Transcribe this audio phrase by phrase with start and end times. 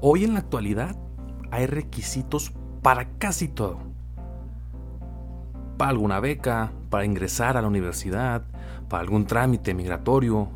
[0.00, 0.96] Hoy en la actualidad
[1.50, 2.52] hay requisitos
[2.82, 3.78] para casi todo.
[5.76, 8.44] Para alguna beca, para ingresar a la universidad,
[8.88, 10.50] para algún trámite migratorio,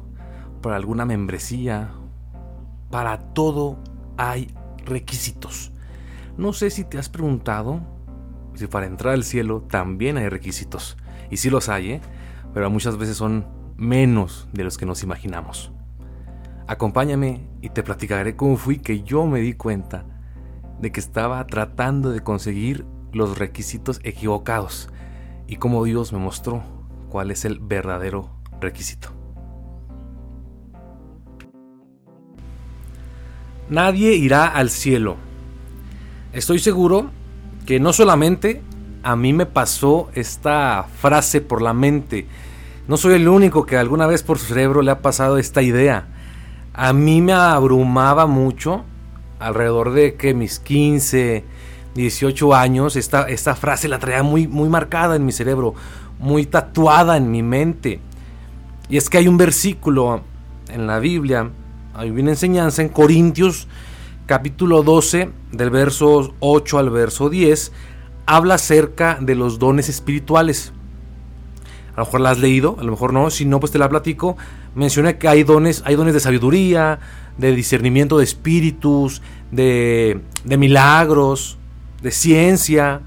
[0.61, 1.91] para alguna membresía.
[2.89, 3.79] Para todo
[4.17, 5.73] hay requisitos.
[6.37, 7.81] No sé si te has preguntado
[8.55, 10.97] si para entrar al cielo también hay requisitos.
[11.31, 12.01] Y sí los hay, ¿eh?
[12.55, 13.47] pero muchas veces son
[13.77, 15.73] menos de los que nos imaginamos.
[16.67, 20.05] Acompáñame y te platicaré cómo fui que yo me di cuenta
[20.81, 24.89] de que estaba tratando de conseguir los requisitos equivocados
[25.47, 26.63] y cómo Dios me mostró
[27.09, 28.31] cuál es el verdadero
[28.61, 29.09] requisito.
[33.69, 35.17] Nadie irá al cielo.
[36.33, 37.11] Estoy seguro
[37.67, 38.63] que no solamente
[39.03, 42.27] a mí me pasó esta frase por la mente,
[42.89, 46.09] no soy el único que alguna vez por su cerebro le ha pasado esta idea.
[46.75, 48.85] A mí me abrumaba mucho,
[49.39, 51.45] alrededor de que mis 15,
[51.95, 55.75] 18 años, esta, esta frase la traía muy, muy marcada en mi cerebro,
[56.19, 58.01] muy tatuada en mi mente.
[58.89, 60.23] Y es que hay un versículo
[60.69, 61.51] en la Biblia,
[61.95, 63.69] hay una enseñanza en Corintios
[64.27, 67.73] capítulo 12, del verso 8 al verso 10,
[68.25, 70.73] habla acerca de los dones espirituales.
[71.95, 73.89] A lo mejor la has leído, a lo mejor no, si no, pues te la
[73.89, 74.37] platico.
[74.75, 76.99] Menciona que hay dones, hay dones de sabiduría,
[77.37, 81.59] de discernimiento de espíritus, de, de milagros,
[82.03, 83.01] de ciencia,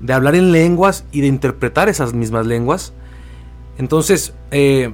[0.00, 2.92] de hablar en lenguas y de interpretar esas mismas lenguas.
[3.78, 4.92] Entonces, eh,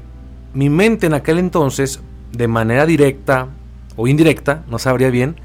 [0.54, 2.00] mi mente en aquel entonces,
[2.32, 3.48] de manera directa
[3.96, 5.36] o indirecta, no sabría bien,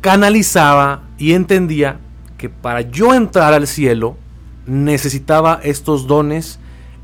[0.00, 1.98] canalizaba y entendía
[2.38, 4.16] que para yo entrar al cielo
[4.66, 6.58] necesitaba estos dones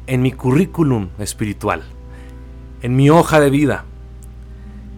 [0.06, 1.82] en mi currículum espiritual,
[2.82, 3.84] en mi hoja de vida.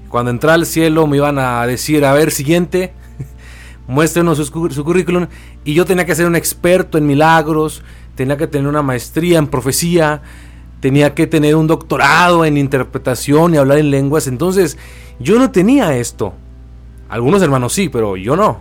[0.08, 2.92] Cuando entré al cielo me iban a decir, a ver, siguiente,
[3.86, 5.26] muéstrenos su, su, currículum.
[5.64, 7.82] Y yo tenía que ser un experto en milagros,
[8.14, 10.22] tenía que tener una maestría en profecía,
[10.80, 14.26] tenía que tener un doctorado en interpretación y hablar en lenguas.
[14.26, 14.78] Entonces
[15.18, 16.34] yo no tenía esto.
[17.08, 18.58] Algunos hermanos sí, pero yo no.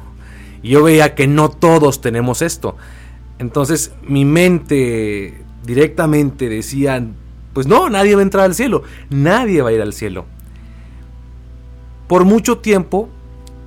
[0.61, 2.77] yo veía que no todos tenemos esto.
[3.39, 7.03] Entonces mi mente directamente decía,
[7.53, 10.25] pues no, nadie va a entrar al cielo, nadie va a ir al cielo.
[12.07, 13.09] Por mucho tiempo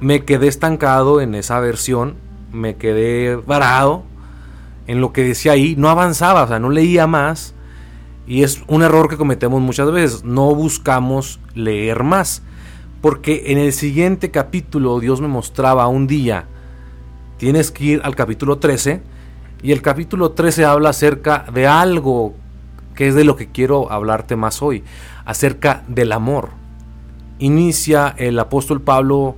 [0.01, 2.15] me quedé estancado en esa versión,
[2.53, 4.05] me quedé varado
[4.87, 7.55] en lo que decía ahí, no avanzaba, o sea, no leía más.
[8.27, 12.43] Y es un error que cometemos muchas veces, no buscamos leer más.
[13.01, 16.47] Porque en el siguiente capítulo Dios me mostraba un día,
[17.39, 19.03] tienes que ir al capítulo 13,
[19.63, 22.35] y el capítulo 13 habla acerca de algo
[22.95, 24.83] que es de lo que quiero hablarte más hoy,
[25.25, 26.51] acerca del amor.
[27.39, 29.37] Inicia el apóstol Pablo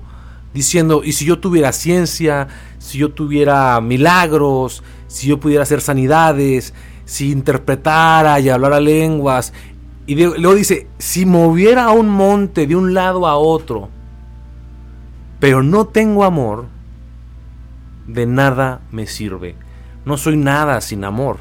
[0.54, 6.72] diciendo, y si yo tuviera ciencia, si yo tuviera milagros, si yo pudiera hacer sanidades,
[7.04, 9.52] si interpretara y hablara lenguas,
[10.06, 13.90] y luego dice, si moviera un monte de un lado a otro,
[15.38, 16.66] pero no tengo amor,
[18.06, 19.54] de nada me sirve.
[20.08, 21.36] No soy nada sin amor.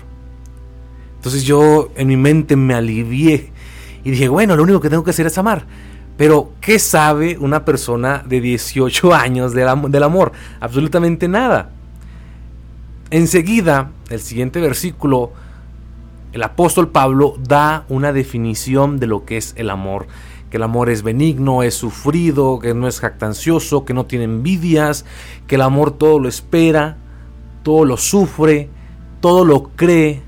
[1.16, 3.54] Entonces yo en mi mente me alivié
[4.04, 5.66] y dije, bueno, lo único que tengo que hacer es amar.
[6.18, 10.34] Pero, ¿qué sabe una persona de 18 años del, amor?
[10.60, 11.70] Absolutamente nada.
[13.10, 15.32] Enseguida, el siguiente versículo
[16.34, 20.08] el apóstol Pablo da una definición de lo que es el amor.
[20.52, 25.06] Que el amor es benigno, es sufrido, que no es jactancioso, que no tiene envidias,
[25.48, 26.98] que el amor todo lo espera,
[27.68, 28.70] todo lo sufre,
[29.20, 30.24] todo lo cree.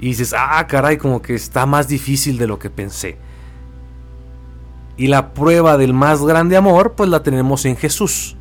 [0.00, 3.16] Y dices, ah, caray, como que está más difícil de lo que pensé.
[4.96, 8.34] Y la prueba del más grande amor, pues la tenemos en Jesús.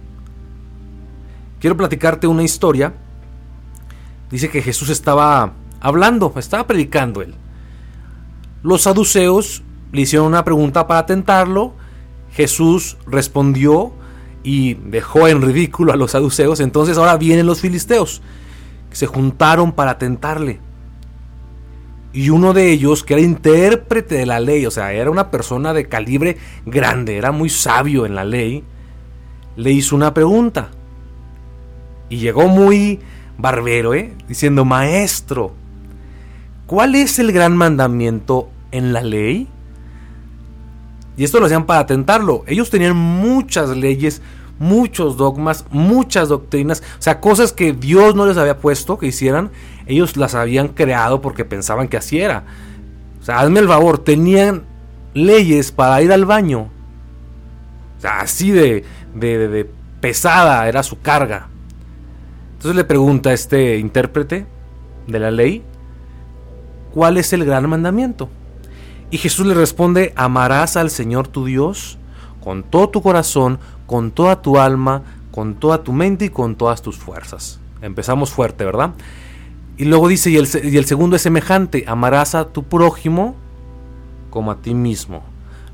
[1.59, 2.95] Quiero platicarte una historia.
[4.31, 7.35] Dice que Jesús estaba hablando, estaba predicando él.
[8.63, 11.75] Los saduceos le hicieron una pregunta para tentarlo,
[12.31, 13.93] Jesús respondió
[14.45, 18.21] y dejó en ridículo a los saduceos, entonces ahora vienen los filisteos,
[18.89, 20.59] que se juntaron para tentarle.
[22.13, 25.73] Y uno de ellos, que era intérprete de la ley, o sea, era una persona
[25.73, 28.63] de calibre grande, era muy sabio en la ley,
[29.57, 30.69] le hizo una pregunta.
[32.07, 32.99] Y llegó muy
[33.37, 34.13] barbero, ¿eh?
[34.27, 35.53] diciendo, maestro,
[36.65, 39.47] ¿Cuál es el gran mandamiento en la ley?
[41.17, 42.43] Y esto lo hacían para tentarlo.
[42.47, 44.21] Ellos tenían muchas leyes,
[44.59, 49.51] muchos dogmas, muchas doctrinas, o sea, cosas que Dios no les había puesto que hicieran,
[49.85, 52.43] ellos las habían creado porque pensaban que así era.
[53.21, 54.63] O sea, hazme el favor, tenían
[55.13, 56.69] leyes para ir al baño.
[58.03, 58.83] O Así de,
[59.15, 59.69] de,
[59.99, 61.47] pesada era su carga.
[62.53, 64.45] Entonces le pregunta a este intérprete
[65.07, 65.63] de la ley,
[66.93, 68.29] ¿cuál es el gran mandamiento?
[69.15, 71.97] Y Jesús le responde, amarás al Señor tu Dios
[72.43, 76.81] con todo tu corazón, con toda tu alma, con toda tu mente y con todas
[76.81, 77.61] tus fuerzas.
[77.81, 78.91] Empezamos fuerte, ¿verdad?
[79.77, 83.37] Y luego dice, y el, segundo es semejante, amarás a tu prójimo
[84.31, 85.23] como a ti mismo.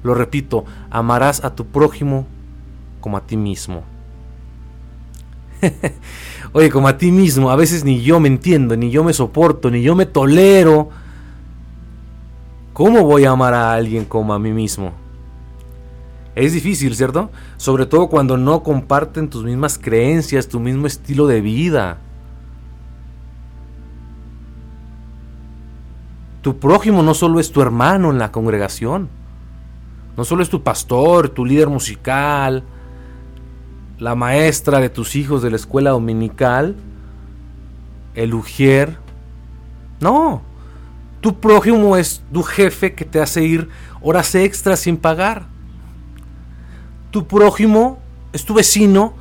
[0.03, 2.27] Lo repito, amarás a tu prójimo
[2.99, 3.81] como a ti mismo.
[6.53, 9.71] Oye, como a ti mismo, a veces ni yo me entiendo, ni yo me soporto,
[9.71, 10.91] ni yo me tolero.
[12.73, 14.93] ¿Cómo voy a amar a alguien como a mí mismo?
[16.35, 17.29] Es difícil, ¿cierto?
[17.57, 21.97] Sobre todo cuando no comparten tus mismas creencias, tu mismo estilo de vida.
[26.41, 29.09] Tu prójimo no solo es tu hermano en la congregación,
[30.17, 32.63] no solo es tu pastor, tu líder musical,
[33.99, 36.75] la maestra de tus hijos de la escuela dominical,
[38.15, 38.97] el ujier.
[39.99, 40.41] No,
[41.21, 43.69] tu prójimo es tu jefe que te hace ir
[44.01, 45.45] horas extras sin pagar.
[47.11, 47.99] Tu prójimo
[48.33, 49.13] es tu vecino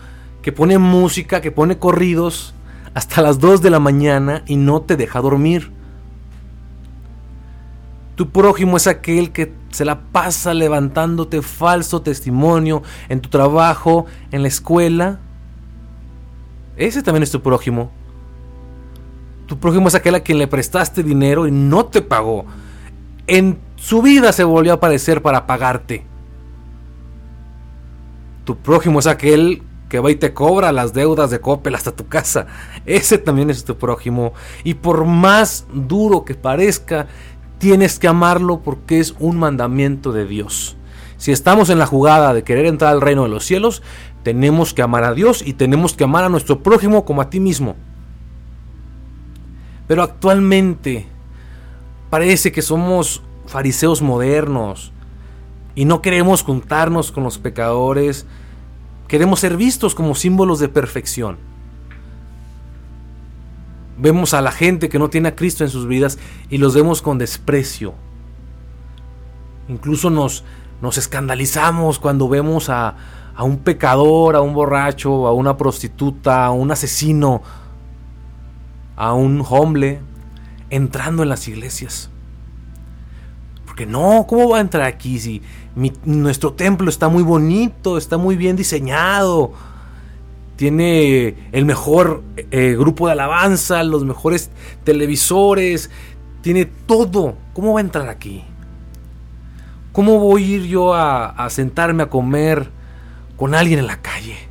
[0.42, 2.54] que pone música, que pone corridos
[2.94, 5.70] hasta las 2 de la mañana y no te deja dormir.
[8.16, 14.42] Tu prójimo es aquel que se la pasa levantándote falso testimonio en tu trabajo, en
[14.42, 15.20] la escuela.
[16.76, 17.90] Ese también es tu prójimo.
[19.50, 22.44] Tu prójimo es aquel a quien le prestaste dinero y no te pagó.
[23.26, 26.06] En su vida se volvió a aparecer para pagarte.
[28.44, 32.06] Tu prójimo es aquel que va y te cobra las deudas de Coppel hasta tu
[32.06, 32.46] casa.
[32.86, 34.34] Ese también es tu prójimo.
[34.62, 37.08] Y por más duro que parezca,
[37.58, 40.76] tienes que amarlo porque es un mandamiento de Dios.
[41.16, 43.82] Si estamos en la jugada de querer entrar al reino de los cielos,
[44.22, 47.40] tenemos que amar a Dios y tenemos que amar a nuestro prójimo como a ti
[47.40, 47.74] mismo.
[49.90, 51.04] Pero actualmente
[52.10, 54.92] parece que somos fariseos modernos
[55.74, 58.24] y no queremos juntarnos con los pecadores,
[59.08, 61.38] queremos ser vistos como símbolos de perfección.
[63.98, 66.20] Vemos a la gente que no tiene a Cristo en sus vidas
[66.50, 67.92] y los vemos con desprecio.
[69.68, 70.44] Incluso nos,
[70.80, 72.94] nos escandalizamos cuando vemos a,
[73.34, 77.42] a un pecador, a un borracho, a una prostituta, a un asesino,
[79.00, 79.98] a un hombre
[80.68, 82.10] entrando en las iglesias.
[83.64, 85.40] Porque no, ¿cómo va a entrar aquí si
[86.04, 89.52] nuestro templo está muy bonito, está muy bien diseñado?
[90.56, 94.50] tiene el mejor eh, grupo de alabanza, los mejores
[94.84, 95.90] televisores,
[96.42, 97.34] tiene todo.
[97.54, 98.44] ¿Cómo va a entrar aquí?
[99.92, 102.68] ¿Cómo voy a ir yo a, a sentarme a comer
[103.38, 104.49] con alguien en la calle?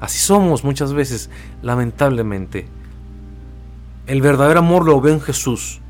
[0.00, 1.30] Así somos muchas veces,
[1.62, 2.68] lamentablemente.
[4.06, 5.80] El verdadero amor lo ve en Jesús,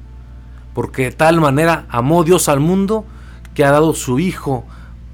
[0.74, 3.04] porque de tal manera amó Dios al mundo
[3.54, 4.64] que ha dado su Hijo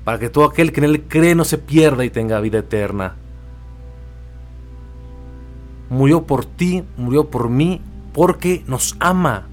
[0.04, 3.14] para que todo aquel que en Él cree no se pierda y tenga vida eterna.
[5.88, 7.80] Murió por ti, murió por mí,
[8.12, 9.46] porque nos ama.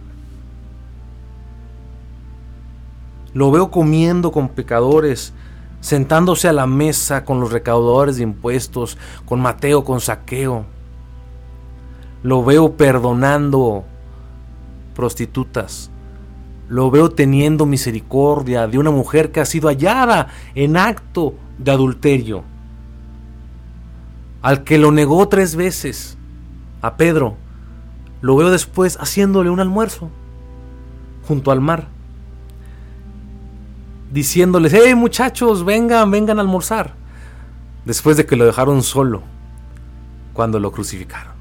[3.33, 5.33] Lo veo comiendo con pecadores,
[5.81, 10.65] sentándose a la mesa con los recaudadores de impuestos, con Mateo, con Saqueo.
[12.23, 13.83] Lo veo perdonando
[14.95, 15.91] prostitutas
[16.71, 22.45] lo veo teniendo misericordia de una mujer que ha sido hallada en acto de adulterio.
[24.41, 26.17] Al que lo negó tres veces,
[26.81, 27.35] a Pedro,
[28.21, 30.09] lo veo después haciéndole un almuerzo
[31.27, 31.89] junto al mar.
[34.11, 36.93] Diciéndoles, hey muchachos, vengan, vengan a almorzar.
[37.85, 39.23] Después de que lo dejaron solo
[40.33, 41.33] cuando lo crucificaron.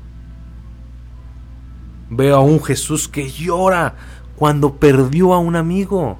[2.08, 3.94] Veo a un Jesús que llora
[4.36, 6.18] cuando perdió a un amigo.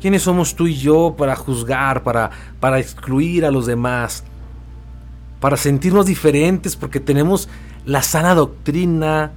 [0.00, 4.24] ¿Quiénes somos tú y yo para juzgar, para, para excluir a los demás?
[5.38, 7.48] Para sentirnos diferentes porque tenemos
[7.84, 9.32] la sana doctrina,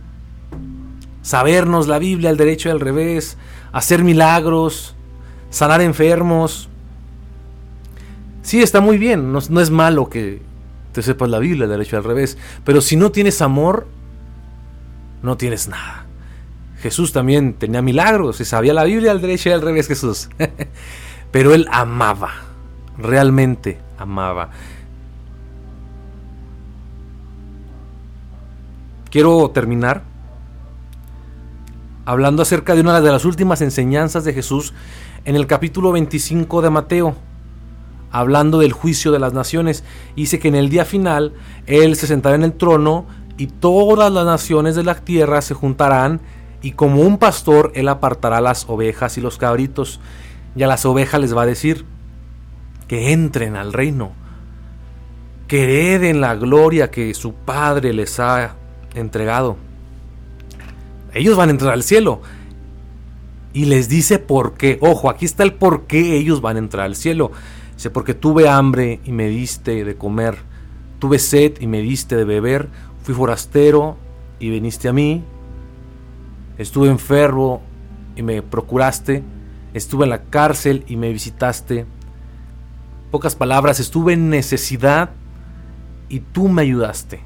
[1.22, 3.38] sabernos la Biblia al derecho y al revés,
[3.74, 4.96] hacer milagros,
[5.50, 6.70] sanar enfermos.
[8.44, 10.42] Sí, está muy bien, no, es malo que
[10.94, 13.88] te sepas la Biblia derecho al revés, pero si no tienes amor,
[15.22, 16.06] no tienes nada.
[16.82, 20.30] Jesús también tenía milagros y sabía la Biblia al derecho y al revés Jesús.
[21.32, 22.32] Pero él amaba,
[22.98, 24.50] realmente amaba.
[29.10, 30.03] Quiero terminar
[32.05, 34.74] hablando acerca de una de las últimas enseñanzas de Jesús
[35.25, 37.15] en el capítulo 25 de Mateo,
[38.12, 39.83] hablando del juicio de las naciones.
[40.15, 41.33] Dice que en el día final
[41.65, 43.05] Él se sentará en el trono
[43.38, 46.22] y todas las naciones de la tierra se juntarán
[46.62, 50.00] y como un pastor Él apartará las ovejas y los cabritos.
[50.55, 51.86] Y a las ovejas les va a decir
[52.88, 54.12] que entren al reino,
[55.48, 58.55] que hereden la gloria que su Padre les ha
[58.93, 59.57] entregado.
[61.13, 62.22] Ellos van a entrar al cielo.
[63.53, 64.79] Y les dice por qué.
[64.82, 67.32] Ojo, aquí está el por qué ellos van a entrar al cielo.
[67.75, 70.38] Dice, porque tuve hambre y me diste de comer.
[71.00, 72.70] Tuve sed y me diste de beber.
[73.03, 73.98] Fui forastero
[74.39, 75.24] y viniste a mí.
[76.58, 77.62] Estuve enfermo
[78.15, 79.24] y me procuraste.
[79.74, 81.86] Estuve en la cárcel y me visitaste.
[83.12, 85.12] Pocas palabras, estuve en necesidad
[86.10, 87.22] y tú me ayudaste.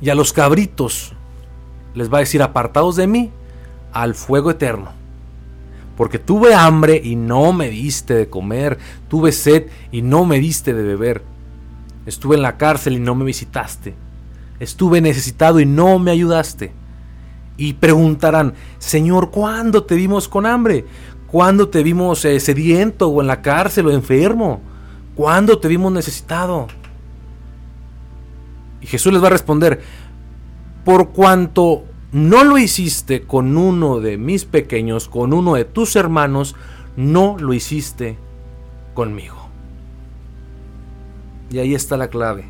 [0.00, 1.14] Y a los cabritos
[1.94, 3.30] les va a decir, apartados de mí,
[3.92, 4.90] al fuego eterno.
[5.96, 10.72] Porque tuve hambre y no me diste de comer, tuve sed y no me diste
[10.72, 11.22] de beber.
[12.06, 13.94] Estuve en la cárcel y no me visitaste.
[14.58, 16.72] Estuve necesitado y no me ayudaste.
[17.56, 20.86] Y preguntarán, Señor, ¿cuándo te vimos con hambre?
[21.26, 24.60] ¿Cuándo te vimos eh, sediento o en la cárcel o enfermo?
[25.14, 26.68] ¿Cuándo te vimos necesitado?
[28.80, 29.80] Y Jesús les va a responder,
[30.84, 36.54] por cuanto no lo hiciste con uno de mis pequeños, con uno de tus hermanos,
[36.96, 38.18] no lo hiciste
[38.94, 39.36] conmigo.
[41.50, 42.44] Y ahí está la clave.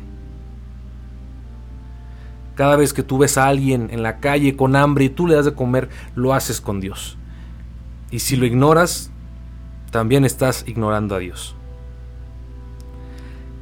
[2.55, 5.35] Cada vez que tú ves a alguien en la calle con hambre y tú le
[5.35, 7.17] das de comer, lo haces con Dios.
[8.11, 9.11] Y si lo ignoras,
[9.91, 11.55] también estás ignorando a Dios.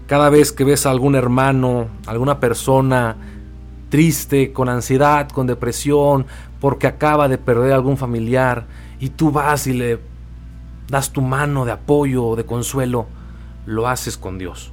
[0.07, 3.15] Cada vez que ves a algún hermano, alguna persona
[3.91, 6.25] triste, con ansiedad, con depresión,
[6.59, 8.65] porque acaba de perder algún familiar,
[8.99, 9.99] y tú vas y le
[10.87, 13.05] das tu mano de apoyo o de consuelo,
[13.67, 14.71] lo haces con Dios.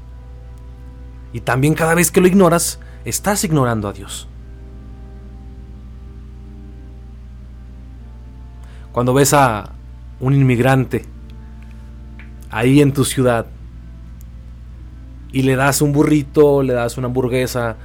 [1.35, 4.29] Y también cada vez que lo ignoras, estás ignorando a Dios.
[8.93, 9.73] Cuando ves a
[10.21, 11.05] un inmigrante
[12.51, 13.47] ahí en tu ciudad
[15.33, 17.77] y le das un burrito, le das una hamburguesa,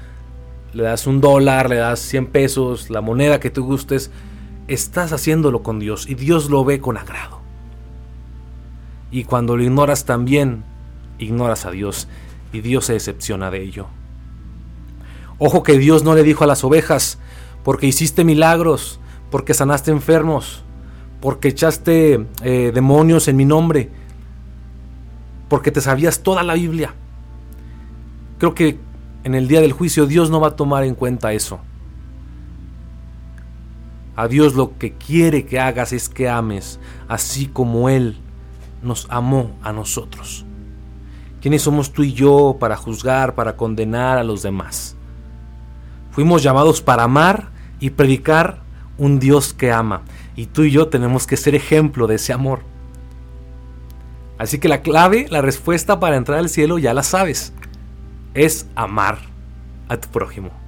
[0.73, 4.11] le das un dólar, le das 100 pesos, la moneda que tú gustes,
[4.67, 7.39] estás haciéndolo con Dios y Dios lo ve con agrado.
[9.11, 10.63] Y cuando lo ignoras también,
[11.19, 12.07] ignoras a Dios
[12.51, 13.87] y Dios se decepciona de ello.
[15.37, 17.19] Ojo que Dios no le dijo a las ovejas,
[17.63, 18.99] porque hiciste milagros,
[19.29, 20.63] porque sanaste enfermos,
[21.21, 23.89] porque echaste eh, demonios en mi nombre,
[25.49, 26.93] porque te sabías toda la Biblia.
[28.39, 28.79] Creo que
[29.23, 31.59] en el día del juicio Dios no va a tomar en cuenta eso.
[34.15, 38.17] A Dios lo que quiere que hagas es que ames, así como Él
[38.83, 40.45] nos amó a nosotros.
[41.41, 44.95] ¿Quiénes somos tú y yo para juzgar, para condenar a los demás?
[46.11, 47.49] Fuimos llamados para amar
[47.79, 48.61] y predicar
[48.97, 50.03] un Dios que ama.
[50.35, 52.61] Y tú y yo tenemos que ser ejemplo de ese amor.
[54.37, 57.53] Así que la clave, la respuesta para entrar al cielo ya la sabes.
[58.33, 59.19] Es amar
[59.89, 60.62] a tu prójimo.